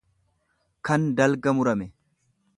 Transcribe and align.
kan 0.87 1.01
dalga 1.21 1.55
murame. 1.59 1.87